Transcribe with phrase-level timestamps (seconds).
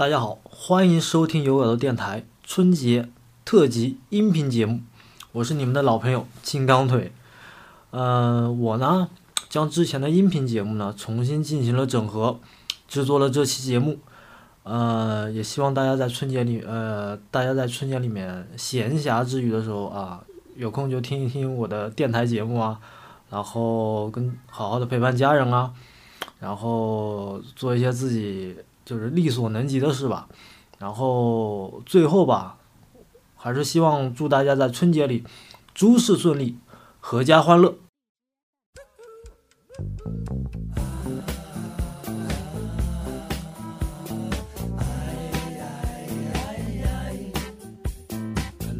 [0.00, 3.10] 大家好，欢迎收听有耳朵电台春节
[3.44, 4.80] 特辑音频节目，
[5.32, 7.12] 我是你们的老朋友金刚腿。
[7.90, 9.10] 呃，我呢
[9.50, 12.40] 将之前的音频节目呢重新进行了整合，
[12.88, 13.98] 制作了这期节目。
[14.62, 20.24] 呃，也希望大家在春节里，呃，大家在春节里面闲暇之余的时候啊，
[20.56, 22.80] 有空就听一听我的电台节目啊，
[23.28, 25.70] 然后跟好好的陪伴家人啊，
[26.38, 28.56] 然后做一些自己
[28.90, 30.28] 就是力所能及的事吧。
[30.80, 32.58] 然后最后吧，
[33.36, 35.22] 还是希望祝大家在春节里
[35.72, 36.58] 诸事顺利，
[37.00, 37.76] 阖家欢乐。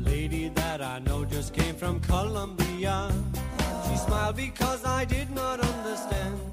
[0.05, 3.13] Lady that I know just came from Colombia.
[3.85, 6.50] She smiled because I did not understand.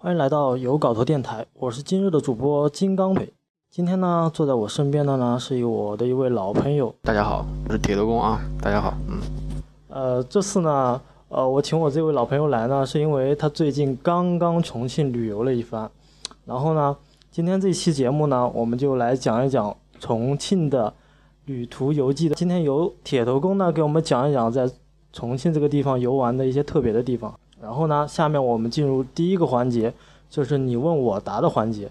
[0.00, 3.32] 欢迎来到有稿头电台，我是今日的主播金刚腿。
[3.68, 6.94] 今天呢，坐在我身边的呢是我的一位老朋友。
[7.02, 8.40] 大家好，我是铁头功啊。
[8.62, 9.18] 大家好，嗯，
[9.88, 15.90] 呃，这次呢，呃，我请我这位老朋友来呢，是因为他最近刚刚重庆旅游了一番。
[16.44, 16.96] 然后呢，
[17.32, 20.94] 今天这期节目呢，我们就来讲一讲重庆的
[21.46, 22.36] 旅途游记的。
[22.36, 24.70] 今天由铁头功呢给我们讲一讲在
[25.12, 27.36] 重庆这个地方游玩的一些特别的地方。
[27.60, 29.92] 然后呢，下面我们进入第一个环节，
[30.30, 31.90] 就是你问我答的环节。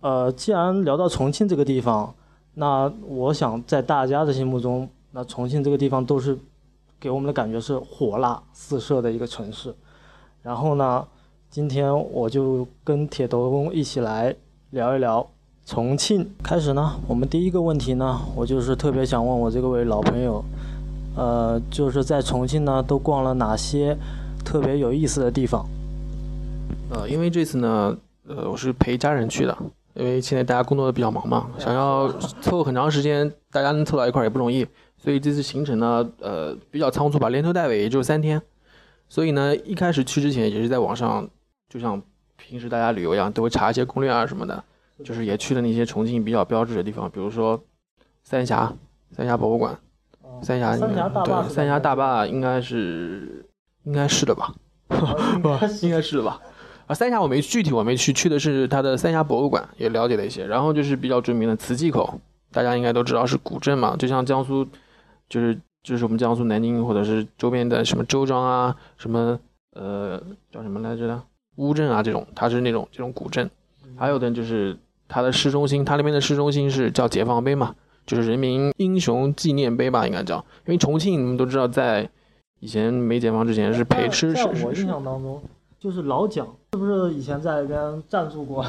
[0.00, 2.14] 呃，既然聊到重庆这个地方，
[2.54, 6.38] 那我想在大家的心目中，那重庆这个地方都是
[7.00, 9.74] 给我们的感觉是火辣四射的一个城市。
[10.42, 11.06] 然后呢，
[11.48, 14.34] 今天我就跟铁头功一起来
[14.70, 15.26] 聊一聊
[15.64, 16.30] 重庆。
[16.42, 20.44] 开始呢，我们第一个问题呢，我就是特别想问我这个位老朋友，
[21.16, 23.96] 呃，就是在重庆呢都逛了哪些
[24.44, 25.66] 特别有意思的地方？
[26.90, 27.96] 呃，因为这次呢，
[28.28, 29.56] 呃，我是陪家人去的，
[29.94, 34.66] 因为现在大家工作的比较忙嘛，想要凑很长时间，大家能凑到一块儿也不容易，
[34.96, 38.40] 所以这次行程呢，呃，比较仓促吧，连头带尾也就三天，
[39.08, 41.28] 所以呢，一开始去之前也是在网上，
[41.68, 42.00] 就像
[42.36, 44.62] 平时大家旅游一样，都会查一些攻略啊什么的，
[45.04, 47.60] 就是也去了那些重庆比较标志的地方，比如说
[48.22, 48.72] 三峡，
[49.16, 49.76] 三峡博物馆，
[50.42, 53.46] 三峡三峡大坝对，三峡大坝应该是
[53.84, 54.52] 应该是的吧。
[55.82, 56.40] 应该是的吧？
[56.86, 60.46] 啊，三峡我没具体我没去，去的是它的三峡博物馆，也了解了一些。
[60.46, 62.20] 然后就是比较著名的磁器口，
[62.52, 64.66] 大家应该都知道是古镇嘛，就像江苏，
[65.28, 69.38] 就是就是我们江苏南京或者是周边的什么周庄啊，什么
[69.72, 71.20] 呃叫什么来着的
[71.56, 73.50] 乌镇啊这种，它是那种这种古镇。
[73.96, 74.76] 还有的就是
[75.08, 77.74] 它的市中心，它那边的市中心是叫解放碑嘛，
[78.06, 80.36] 就是人民英雄纪念碑吧，应该叫。
[80.66, 82.08] 因为重庆你们都知道，在
[82.60, 85.42] 以前没解放之前是陪吃在我印是是是象当中，
[85.78, 88.64] 就是老蒋是不是以前在那边暂住过？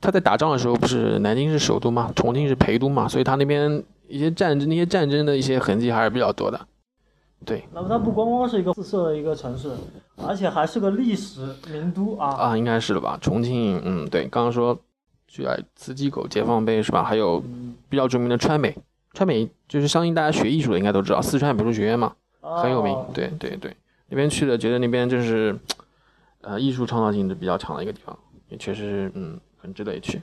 [0.00, 6.60] 他在打仗的时候不是南京是首都嘛，重庆是陪都嘛，所以他那边一些战争、那些战争的一些痕迹还是比较多的。
[7.44, 9.70] 对那么它不光光是一个四色的一个城市，
[10.16, 12.30] 而且还是个历史名都啊。
[12.30, 13.16] 啊，应该是的吧？
[13.20, 14.76] 重庆，嗯，对，刚刚说
[15.28, 17.04] 去来磁器口解放碑是吧？
[17.04, 18.74] 还有嗯比较著名的川美，
[19.12, 23.06] 川美就是相信大家学艺术的应该都知道，四川美术学院嘛，很有名哦。
[23.14, 23.76] 对对对，
[24.08, 25.56] 那边去了，觉得那边就是
[26.40, 28.18] 呃艺术创造性是比较强的一个地方，
[28.48, 30.20] 也确实嗯很值得一去。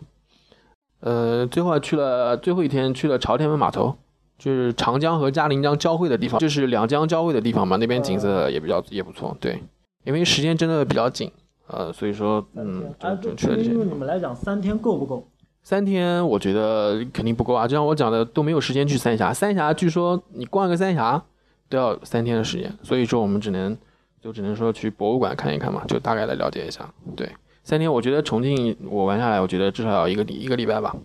[1.02, 3.96] 呃，最后去了最后一天去了朝天门码头，
[4.40, 9.38] 就是长江和嘉陵江交汇的地方，就是两江交汇的地方嘛，那边景色也比较也不错。
[9.40, 9.62] 对，
[10.04, 11.32] 因为时间真的比较紧，
[11.68, 13.70] 呃，所以说嗯哎，就对对于就去了这些。
[13.72, 15.28] 你们来讲，三天够不够？
[15.64, 19.34] 三天我觉得肯定不够啊，就像我讲的都没有时间去三峡。
[19.34, 21.24] 三峡据说你逛个三峡
[21.68, 23.76] 都要三天的时间，所以说我们只能
[24.22, 26.88] 就只能说去博物馆看一看嘛，就大概来了解一下。
[27.16, 27.28] 对，
[27.64, 30.96] 三天我觉得重庆我玩下来，我觉得至少要一个礼一个礼拜吧。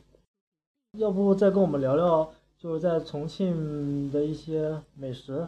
[0.98, 2.28] 要不再跟我们聊聊，
[2.58, 5.46] 就是在重庆的一些美食。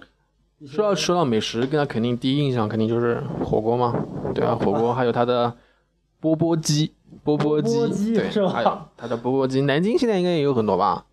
[0.67, 3.95] 说到说到美食，跟他肯定第一印象肯定就是火锅嘛，
[4.35, 5.53] 对啊， 火锅还有它的
[6.21, 6.93] 钵钵鸡，
[7.25, 11.07] 钵钵鸡对，是还有它的钵钵鸡，南京现在应该也有很多吧。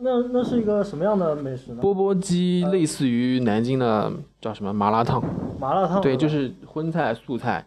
[0.00, 1.80] 那那是一个什么样的美食呢？
[1.80, 5.22] 钵钵鸡类似于南京的叫什么麻辣烫，
[5.58, 6.00] 麻辣烫。
[6.02, 7.66] 对，就是荤菜素菜，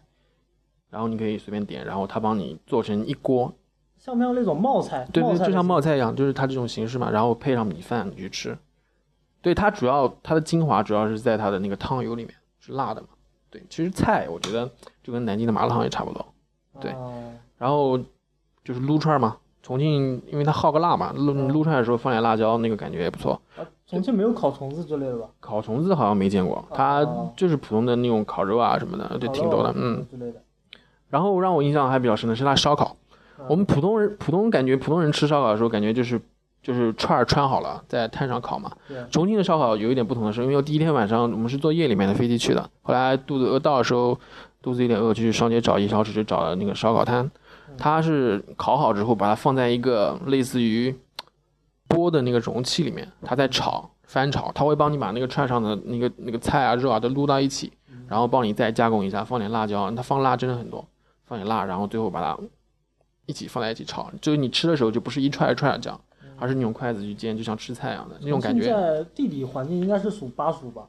[0.92, 3.52] 然后你可以随便点，然后他帮你做成一锅，
[3.98, 5.08] 像不像那种冒菜？
[5.12, 8.56] 对对，就像冒菜的冒菜一样，就是它这种形式嘛，然后配上米饭你去吃。
[9.42, 13.08] 对，它主要它的精华主要是在它的那个汤油里面，是辣的嘛。
[13.50, 14.70] 对，其实菜我觉得
[15.04, 16.26] 就跟南京的麻辣烫也差不多。
[16.80, 17.98] 对哦然后
[18.64, 23.34] 就是撸串儿嘛，重庆因为它好个辣嘛，撸嗯撸出来的时候放点辣椒，那个感觉也不错。
[23.58, 25.28] 啊，重庆没有烤虫子之类的吧？
[25.40, 30.06] 烤虫子好像没见过，它哦就是普通的那种烤肉啊什么的，就挺多的，嗯。
[30.10, 30.42] 之类的。
[31.10, 32.96] 然后让我印象还比较深的是它烧烤，
[33.40, 36.22] 嗯我们普通人普通感觉普通人吃烧烤的时候，感觉就是
[36.62, 38.72] 就是串儿穿好了在炭上烤嘛。
[38.88, 44.20] 对重庆的烧烤有一点不同的是，因为第一天晚上我们是坐夜里面的飞机去的，后来肚子饿到的时候，
[44.62, 47.30] 肚子有点饿，就去上街找一小时，就找了那个烧烤摊。
[47.78, 50.94] 它是烤好之后，把它放在一个类似于
[51.88, 57.72] 锅的那个容器里面，它在炒翻炒，它会帮你把那个串上的那个那个菜啊肉啊都撸到一起，
[58.08, 60.86] 然后帮你再加工一下，放点辣椒，它放辣真的很多，
[61.26, 62.38] 放点辣，然后最后把它
[63.28, 66.02] 一起放在一起炒，就是你吃的时候就不是一串一串的这样，
[66.40, 68.66] 而是你用筷子去煎，就像吃菜一样的那种感觉。
[68.66, 70.88] 在地理环境应该是属巴蜀吧？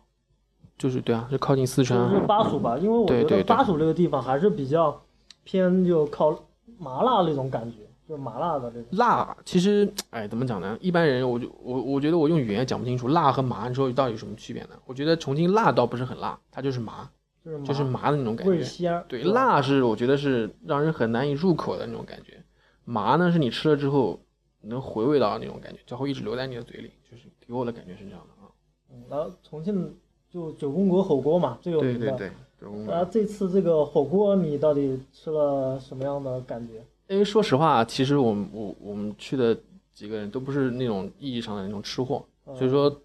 [0.78, 4.98] 就是对啊，就靠近四川就是巴蜀吧，因为我觉得巴蜀这个地方还是比较
[5.44, 6.34] 偏就靠
[6.78, 8.86] 麻辣那种感觉，就麻辣的那种。
[8.92, 10.78] 辣，其实哎怎么讲呢？
[10.80, 14.70] 一般人我就我我觉得我用语言讲不清楚，辣和麻你说到底有什么区别呢？
[14.86, 17.10] 我觉得重庆辣倒不是很辣，它就是麻，
[17.44, 18.50] 就是麻就是麻的那种感觉。
[18.50, 19.04] 味鲜。
[19.06, 22.42] 对，辣是我觉得是让人很难以入口的那种感觉，
[22.86, 24.18] 麻呢是你吃了之后
[24.62, 28.50] 能回味到那种感觉，就会一直留在你的嘴里，就是给我的感觉是这样的啊。
[28.92, 29.96] 嗯然后重庆
[30.28, 31.98] 就九宫格火锅嘛，最有名的。
[31.98, 36.84] 对对对，对然后这次这个火锅你到底吃了什么样的感觉？
[37.08, 39.56] 因为说实话，其实我们我我们去的
[39.92, 42.24] 几个人都不是那种意义上的那种吃货，
[42.56, 43.00] 所以说，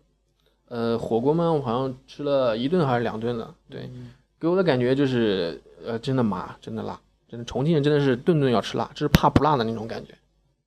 [0.68, 10.14] 呃，火锅嘛，我好像吃了一顿还是两顿的，对，嗯给我的感觉就是，呃，真的麻，真的辣，真的重庆人真的是顿顿要吃辣，这是怕不辣的那种感觉。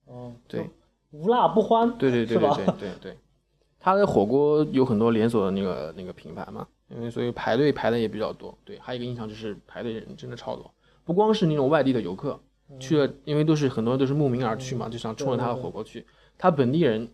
[0.06, 0.66] 哦，对就，
[1.10, 1.96] 无辣不欢。
[1.98, 3.16] 对对对对对对对，
[3.80, 8.56] 它的火锅有很多连锁的那个那个品牌嘛，因为所以排队排的也比较多。
[8.64, 10.70] 对，还有一个印象就是排队人真的超多，
[11.04, 12.38] 不光是那种外地的游客
[12.78, 16.04] 去了，因为都是很多都是慕名而去嘛，就想冲着他的火锅去。
[16.36, 17.08] 他本地人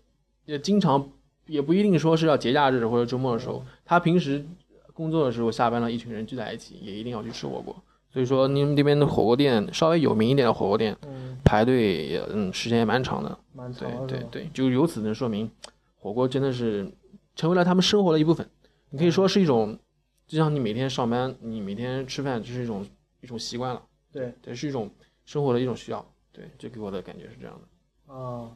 [0.45, 1.11] 也经常
[1.47, 4.45] 也不一定说是要节假日或者周末的时候，他平时
[4.93, 7.75] 工作的时候下班了，一群人聚在一起，也一定要去吃火锅。
[8.13, 13.39] 所以说，你们这边的火锅店稍微有名一点的火锅店，嗯，排队也嗯时间也蛮长的。
[13.53, 15.51] 蛮长对对对，就由此能说明，
[15.97, 16.91] 火锅真的是
[17.37, 18.49] 成为了他们生活的一部分。
[18.91, 19.79] 你可以说是一种，
[20.27, 22.85] 就像你每天上班，你每天吃饭，就是一种
[23.21, 23.83] 一种习惯了。
[24.13, 24.91] 对对，是一种
[25.25, 26.05] 生活的一种需要。
[26.33, 28.15] 对，这给我的感觉是这样的。
[28.15, 28.51] 啊，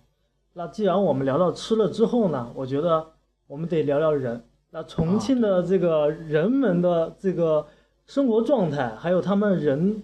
[0.52, 3.12] 那既然我们聊到吃了之后呢，我觉得
[3.46, 4.44] 我们得聊聊人。
[4.70, 7.66] 那重庆的这个人们的这个
[8.06, 10.02] 生活状态，还有他们人，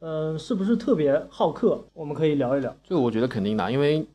[0.00, 1.82] 嗯、是不是特别好客？
[1.92, 2.74] 我们可以聊一聊。
[2.84, 4.06] 这个我觉得肯定的，因为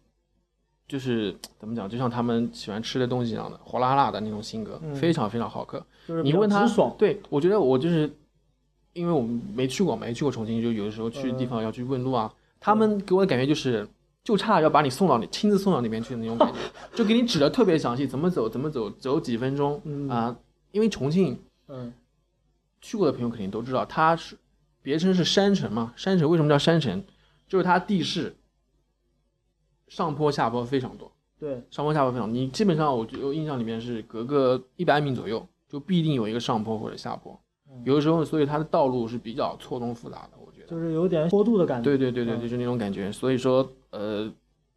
[0.87, 5.83] 就是怎么讲，就像他们喜欢吃的东西一样的，火辣辣的那种性格，嗯非常非常好客。
[6.07, 6.67] 就是你问他
[6.97, 8.11] 对我觉得我就是，
[8.93, 13.87] 因为我们没去过，没去过重庆，就有的时候去地方要去问路啊，他们给我的感觉就是，
[14.23, 16.59] 就差要把你送到你亲自送到那边去的那种感觉，
[16.93, 20.35] 就给你指的特别详细，怎么走怎么走，走几分钟嗯啊、
[20.71, 21.39] 因为重庆
[21.69, 21.93] 嗯
[22.81, 24.35] 去过的朋友肯定都知道，它是
[24.81, 27.03] 别称是山城嘛，山城为什么叫山城？
[27.47, 28.35] 就是它地势
[29.87, 31.11] 上坡下坡非常多。
[31.39, 37.39] 对，上坡下坡非常，你基本上我觉得我印象里面是隔个一百米左右，就必定有一个上坡或者下坡。
[37.83, 40.67] 有的时候，所以它的道路是比较错综复杂的，我觉得。
[40.67, 41.83] 就是有点坡度的感觉。
[41.83, 43.11] 对对对对，就是那种感觉。
[43.11, 44.31] 所以说，呃，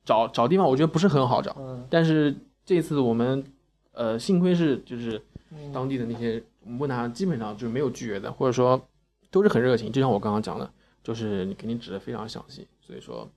[0.04, 2.34] 找找地方我觉得不是很好找，嗯，但是
[2.64, 3.44] 这次我们，
[3.92, 8.80] 呃，幸亏是就是嗯当地的那些，我们问他基本上就是没有拒绝的，或者说
[9.34, 10.70] 都是很热情，就像我刚刚讲的，
[11.02, 13.28] 就是你给你指的非常详细，所以说，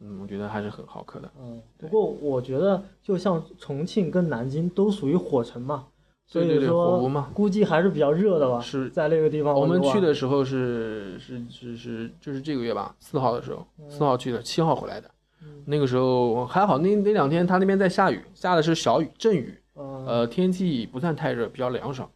[0.00, 1.30] 嗯，我觉得还是很好客的。
[1.38, 5.88] 嗯，不过我觉得就像重庆跟南京都属于火城嘛，
[6.26, 8.58] 所以对对对，火说估计还是比较热的吧。
[8.60, 15.10] 是在那个地方，我们去的时候是是是是就是这个月吧，四号的时候，四号去的，七号回来的。
[15.44, 22.08] 嗯那个时候还好，那那两天他那边在下雨，下的是小雨阵雨，嗯呃，天气不算太热，比较凉爽。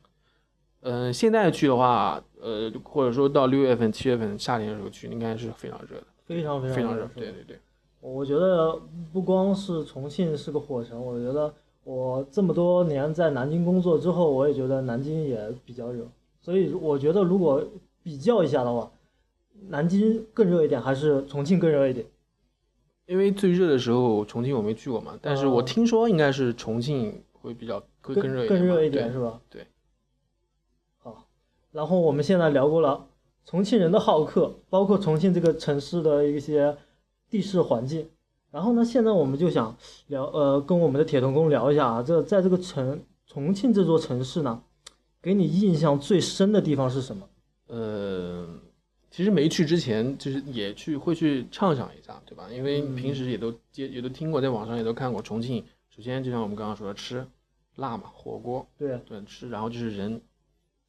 [0.89, 7.11] 嗯、现在去的话，呃，或者说到六月份、七月份夏天的时候去，应该是非常热的，非常非非常热。
[7.17, 7.59] 对对对，
[8.01, 8.81] 我觉得
[9.13, 11.53] 不光是重庆是个火城，我觉得
[11.83, 16.07] 我这么多年在南京工作之后，我也觉得南京也比较热。
[16.41, 17.61] 所以我觉得如果
[18.05, 18.89] 比较一下的话，
[19.69, 22.07] 南京更热一点，还是重庆更热一点？
[23.07, 29.41] 因为最热的时候重庆我没去过嘛，但是我哦听说应该是重庆会比较会更热一点吧，更热一点是吧？
[29.51, 29.67] 对。
[31.77, 33.07] 好，然后我们现在聊过了
[33.45, 36.75] 重庆人的好客，包括重庆这个城市的一些
[37.29, 38.09] 地势环境。
[38.51, 44.63] 然后呢，现在我们就想聊，呃，跟我们的铁童工聊一下啊，这在这个城重庆这座城市呢，
[45.21, 47.29] 给你印象最深的地方是什么？
[47.67, 48.49] 呃，
[49.11, 52.49] 其实没去之前，就是也去会去畅想一下，对吧？
[52.51, 55.63] 因为嗯平时也都接也都听过，在网上也都看过重庆。
[55.95, 57.27] 首先就像我们刚刚说的，吃
[57.75, 60.23] 辣嘛，火锅对对吃，然后就是人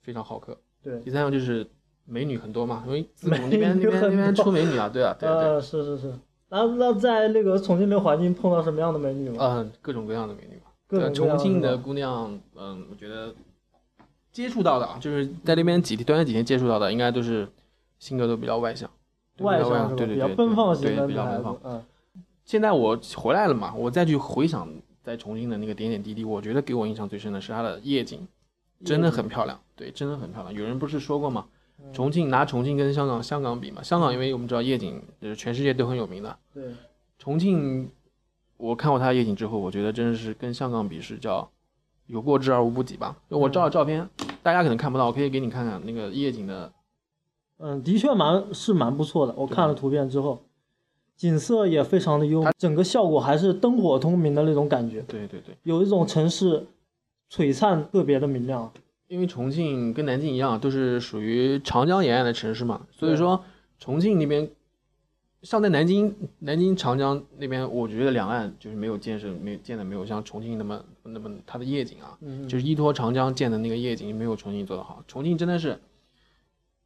[0.01, 0.57] 非常好客。
[0.89, 1.67] 对，第三个就是
[2.05, 6.13] 美女很多嘛，因为自贡那边那边那边出美女 啊，对啊，对对，呃，是是是。
[6.49, 9.35] 那那在那个重庆的环境碰到什么样的美女吗？
[9.39, 10.71] 嗯，各种各样的美女嘛。
[10.87, 13.35] 各种呃重庆的姑娘，嗯，我觉得
[14.31, 17.45] 接触到的啊，就是在那边几天短短几天接触到的，应该都是
[17.99, 18.89] 性格都比较外向，
[19.35, 21.57] 对外比较向对对对，奔放型对的比较奔放。。
[21.65, 21.83] 嗯，
[22.45, 24.65] 现在我回来了嘛，我再去回想
[25.03, 28.25] 在重庆的那个点点滴滴，我觉得给我印象最深的是它的夜景，
[28.83, 30.53] 真的很漂亮，对，真的很漂亮。
[30.53, 31.45] 有人不是说过吗？
[31.49, 36.63] 嗯重庆拿重庆跟香港香港比嘛，香港因为我们知道夜景就是全世界都很有名的，对，
[37.19, 37.87] 重庆
[38.57, 41.47] 我看过它的夜景之后，我觉得真的是跟香港比是叫
[42.07, 43.15] 有过之而无不及吧。
[43.29, 44.09] 我照了照片，
[44.41, 46.73] 大家可能看不到，我可以给你看看那个夜景的，
[47.59, 49.33] 嗯，的确蛮是蛮不错的。
[49.37, 50.41] 我看了图片之后，
[51.15, 56.65] 景色也非常的优美，整个效果还是灯火通明的那种感觉，对对对，有一种城市
[57.31, 58.71] 璀璨特别的明亮。
[59.07, 63.41] 因为重庆跟南京一样，都是属于长江沿岸的城市嘛，所以说
[63.79, 64.49] 重庆那边，
[65.43, 75.01] 像在南京，南京长江那边，我觉得两岸就是没有建设，没有建的没有像重庆那么那么它的夜景啊，嗯，就是依托长江建的那个夜景没有重庆做得好。
[75.07, 75.79] 重庆真的是，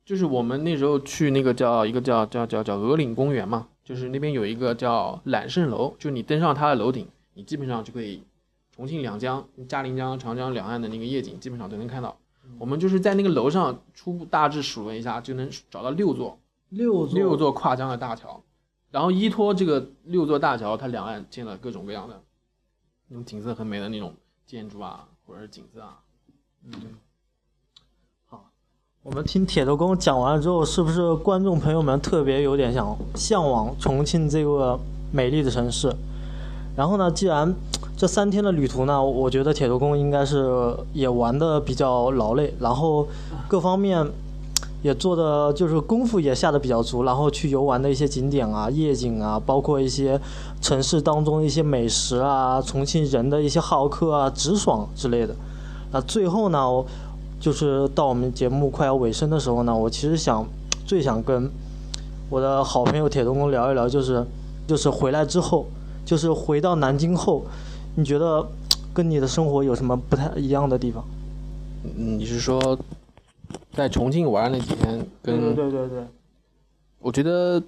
[0.05, 8.21] 就是我们那时候去那个叫一个叫叫叫叫鹅岭公园嘛，就是那边有一个叫揽胜楼，就是你登上它的楼顶，你基本上就可以
[8.81, 12.17] 重庆两江、嘉陵江、长江两岸的那个夜景基本上都能看到。
[12.57, 18.41] 我们就是在那个楼上初步大致数了一下，就能找到六座六座六座跨江的大桥，
[18.89, 22.19] 然后依托这个六座大桥，它两岸建了各种各样的
[23.07, 24.15] 那种景色很美的那种
[24.47, 25.99] 建筑啊，或者是景色啊。
[26.65, 26.73] 嗯，
[28.25, 28.49] 好
[29.03, 34.79] 我们听铁头功讲完了之后，是不是观众朋友们特别有点想向往重庆这个
[35.13, 35.95] 美丽的城市？
[36.75, 37.53] 然后呢，既然
[37.97, 43.07] 这三天的旅途呢，我觉得铁头功应该是也玩的比较劳累，然后
[43.47, 44.07] 各方面
[44.81, 50.19] 也做的就是功夫也下的比较足，然后去游玩的一些景点啊、夜景啊，包括一些
[50.61, 55.35] 城市当中一些美食啊、重庆人的一些好客啊、直爽之类的。
[55.91, 56.85] 那最后呢，我
[57.39, 60.43] 就是到我们节目快要尾声的时候呢，我其实想
[60.85, 61.47] 最想跟
[62.29, 64.25] 我的好朋友铁头功聊一聊，就是
[64.65, 65.65] 就是回来之后，
[66.05, 67.45] 就是回到南京后，
[67.95, 68.45] 你觉得
[68.93, 71.03] 跟你的生活有什么不太一样的地方？
[71.83, 72.77] 嗯，你是说
[73.71, 75.55] 在重庆玩那几天跟？
[75.55, 76.07] 对对对对，
[76.99, 77.61] 我觉得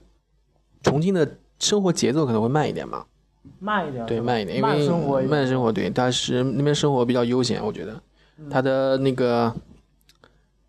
[0.82, 3.08] 重庆的生活节奏可能会慢一点吧，
[3.60, 8.00] 慢一点，对，慢一点，因为慢生活，慢生活，对，但是那边生活比较悠闲，我觉得
[8.50, 9.52] 它的那个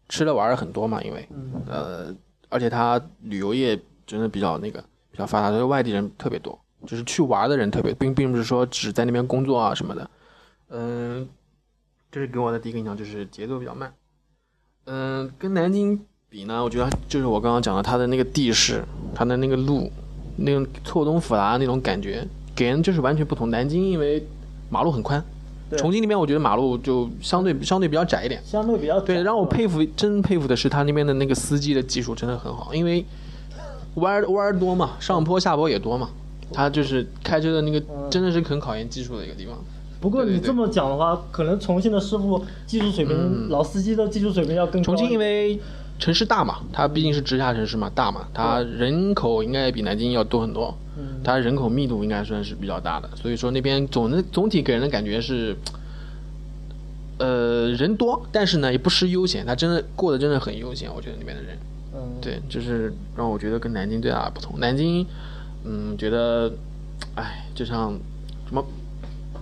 [0.09, 2.15] 吃的玩的很多嘛，因为嗯呃，
[2.49, 10.11] 而且它旅游业真的比较那个比较发达，所以外地人特别多，就是去玩的人特别，并并不是说只在那边工作啊什么的。
[10.71, 11.29] 嗯、
[12.11, 13.93] 这是给我的第一个印象，就是节奏比较慢。
[14.87, 15.99] 嗯、跟南京
[16.29, 19.91] 比呢，我觉得就是我刚刚讲的，它的那个地势，它的那个路，
[20.37, 23.51] 那种错综复杂那种感觉，给人就是完全不同。
[23.51, 24.27] 南京因为
[24.69, 25.23] 马路很宽，
[25.79, 28.43] 重庆那边我觉得马路就相对相对比较窄一点。
[28.45, 33.05] 相对比较对，让我佩服，真佩服的是他那边的那个司机的技术真的很好，因为
[33.95, 36.11] 弯弯多嘛，上坡下坡也多嘛，
[36.55, 39.57] 他就是开车的那个嗯真的是很考验技术的一个地方。
[40.01, 45.11] 不过你这么讲的话，可能重庆的师傅技术水平，嗯老司机的技术水平要更高重庆。
[45.11, 45.59] 因为
[45.99, 55.57] 城市大嘛，它毕竟是直辖城市嘛，大嘛，它人口应该比南京要多很多，嗯它人口密度应该算是比较大的，所以说那边总的总体给人的感觉是，
[57.19, 61.57] 呃，人多，但是呢也不失悠闲，他真的过得真的很悠闲，我觉得那边的人。
[61.95, 64.59] 嗯，对，就是让我觉得跟南京最大的不同。
[64.59, 65.07] 南京，
[65.65, 66.53] 嗯，觉得，
[67.17, 67.93] 哎，就像
[68.47, 68.65] 什么，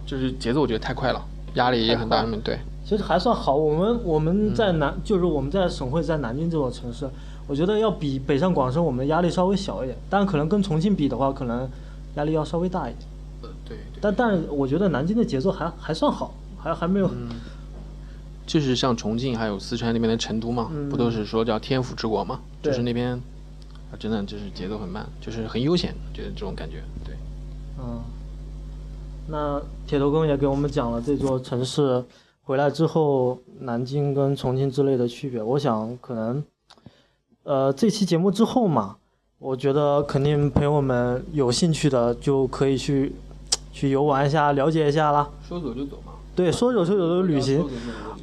[0.07, 1.23] 就是节奏我觉得太快了，
[1.55, 2.25] 压力也很大。
[2.45, 3.55] 对，其实还算好。
[3.57, 7.09] 我们我们嗯在南，就是我们在省会在南京这座城市，
[7.47, 11.69] 我觉得要比北上广深我们的压力稍微小一点，但可能跟重庆比的话，可能
[12.17, 13.09] 压力要稍微大一点。
[13.43, 17.09] 呃，对对，但但是我觉得南京的节奏还还算好，还还没有。
[17.09, 17.29] 嗯
[18.45, 22.41] 就是像重庆还有四川那边的成都嘛，嗯不都是说叫天府之国嘛？
[22.61, 23.19] 就是那边，
[23.93, 26.83] 啊，真的就是节奏很慢，就是很悠闲，觉得这种感觉。
[27.05, 27.15] 对，
[27.79, 28.01] 嗯，
[29.29, 32.03] 那铁头功也给我们讲了这座城市
[32.43, 35.43] 回来之后，南京跟重庆之类的区别。
[35.43, 36.43] 我想可能，
[37.43, 38.97] 呃，这期节目之后嘛，
[39.39, 43.15] 我觉得肯定朋友们有兴趣的就可以去
[43.73, 45.29] 去游玩一下，了解一下啦。
[45.47, 46.13] 说走就走嘛。
[46.35, 47.63] 对，说走就走的旅行，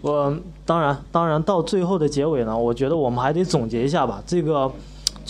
[0.01, 0.35] 我
[0.65, 4.23] 当然当然到最后的结尾呢，我觉得我们还得总结一下吧。
[4.25, 4.71] 这个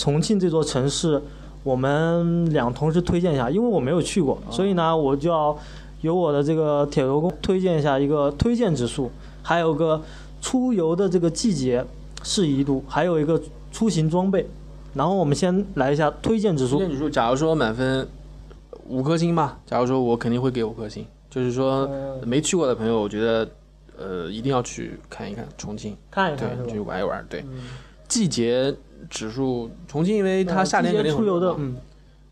[0.00, 1.20] 重庆这座城市，
[1.62, 5.54] 我们俩同时推荐一下，因为我没有去过，所以呢，我就要
[6.00, 9.10] 由我的这个铁头功推荐一下一个推荐指数，
[9.42, 10.00] 还有个
[10.40, 11.84] 出游的这个季节
[12.22, 13.38] 适宜度，还有一个
[13.70, 14.48] 出行装备。
[14.94, 18.08] 然后我们先来一下推荐指数，推荐指数，假如说满分
[18.88, 23.46] 五颗星吧，假如说我肯定会给五颗星，就是说呃没去过的朋友，我觉得
[23.98, 26.78] 呃一定要去看一看重庆，看一看，对去？
[26.80, 27.22] 玩一玩。
[27.28, 27.60] 对，嗯
[28.10, 28.76] 季节
[29.08, 31.76] 指数，重庆因为它呃夏天肯定出游的，嗯，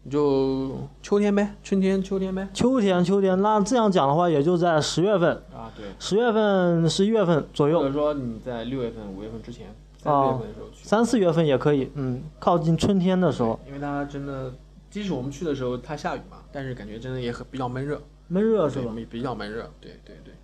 [0.03, 2.49] 你就秋天呗，春天、秋天呗。
[2.53, 5.87] 秋天秋天，那这样讲的话，也就在十月份、啊，对。
[6.01, 9.69] 十月份、十一月份左右或者，说你在六月份、五月份之前，
[10.03, 10.89] 三哦四月份的时候去。
[10.89, 14.53] 三四月份也可以，嗯，靠近春天的时候，因为它真的，
[14.91, 18.93] 即使我们去的时候它下雨嘛，但是感觉真的也很比较闷热，闷热是吧？
[19.09, 19.71] 比较闷热。
[19.81, 20.35] 对对对。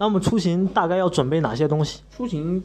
[0.00, 2.02] 那我们出行大概要准备哪些东西？
[2.10, 2.62] 出行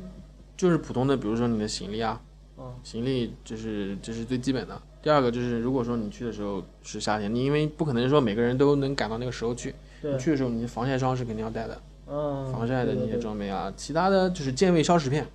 [0.56, 2.20] 就是普通的，比如说你的行李啊，
[2.58, 4.82] 嗯行李就是这是最基本的。
[5.02, 15.28] 第二个就是，如果说你去的时候是夏天，你因为不可能说每个人都能赶到那个时候去，你，去的时候你防晒霜是肯定要带的，嗯，防晒的那些对对对装备啊，其他的就是健胃消食片，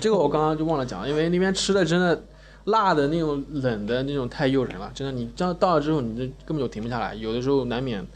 [0.00, 2.22] 这个我刚刚就忘了讲，因为那边吃的真的
[2.64, 8.06] 辣的那种冷的那种太诱人了，真的你这样到了之后，你这根本就停不下来，有的时候难免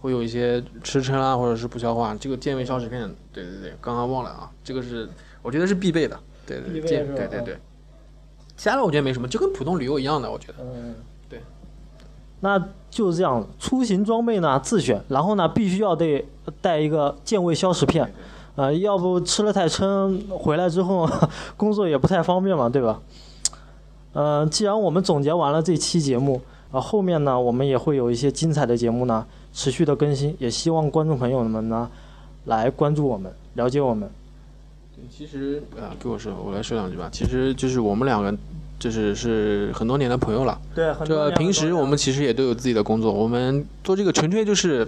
[0.00, 2.16] 会有一些吃撑啊，或者是不消化。
[2.16, 5.08] 这个健胃消食片，对对对，刚刚忘了啊，这个是
[5.42, 7.56] 我觉得是必备的，对对对，对对对。
[8.56, 10.54] 其他的我觉得没什么，就跟普通旅游一样的，我觉得。
[10.60, 10.94] 嗯，
[11.28, 11.40] 对。
[12.40, 12.58] 那
[12.90, 16.24] 就是这样，出行装备呢自选，然后呢必须要得
[16.60, 18.12] 带一个健胃消食片，
[18.56, 21.08] 呃，要不吃了太撑，回来之后
[21.56, 23.00] 工作也不太方便嘛，对吧？
[24.12, 26.40] 呃，既然我们总结完了这期节目，
[26.72, 31.88] 啊、后面呢我们也会有一些精彩的节目呢持续的更新，也希望观众朋友们呢
[32.46, 34.10] 来关注我们，了解我们。
[34.98, 37.08] 对，其实啊，给我说，我来说两句吧。
[37.12, 38.34] 其实就是我们两个，
[38.78, 40.60] 就是是很多年的朋友了。
[40.74, 44.86] 对，很这平时我们其实也都有自己的工作，我们做这个纯粹就是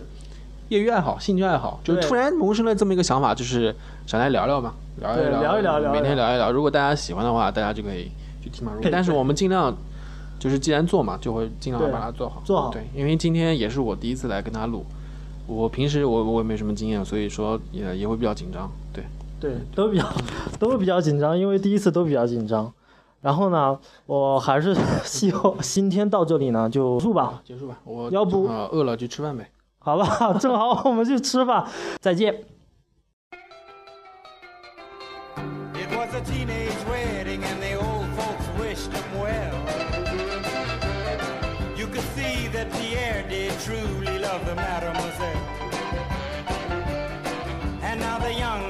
[0.68, 3.74] 业余爱好、兴趣爱好，就对突然萌生了这么一个想法，就是
[4.06, 6.50] 想来聊聊嘛，聊一聊聊一聊每天聊聊一聊。
[6.50, 8.10] 如果大家喜欢的话，大家就可以
[8.42, 8.72] 去听嘛。
[8.90, 9.76] 但是我们尽量
[10.38, 12.42] 就是既然做嘛，就会尽量把它做好。
[12.44, 14.84] 做好对，因为今天也是我第一次来跟他录，
[15.46, 18.70] 我平时我我也没什么经验，所以说也也会比较紧张。
[18.92, 19.04] 对，
[19.40, 20.06] 对，都比较
[20.58, 22.72] 都比较紧张，因为第一次都比较紧张。
[23.22, 24.74] 然后呢，我还是
[25.04, 29.50] 希望今天到这里呢就结束吧，结束吧，我要不啊饿了就吃饭呗。
[29.78, 30.34] 好吧？
[30.38, 32.44] 正好我们去吃吧，再见。
[35.74, 39.54] It was a teenage wedding and the old folks wished him well.
[41.76, 45.40] You could see that Pierre did truly love the mademoiselle.
[47.82, 48.69] And now the young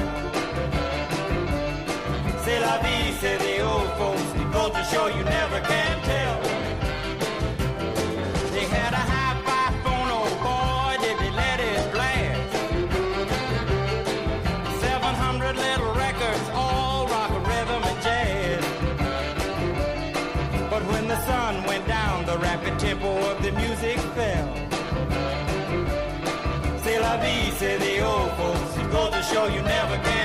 [27.17, 28.77] Vie, say the old folks.
[28.77, 30.20] It to show you never can